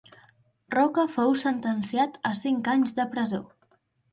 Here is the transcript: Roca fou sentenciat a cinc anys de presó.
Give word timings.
Roca 0.75 1.03
fou 1.17 1.35
sentenciat 1.41 2.17
a 2.31 2.35
cinc 2.41 2.73
anys 2.77 2.99
de 3.01 3.07
presó. 3.13 3.43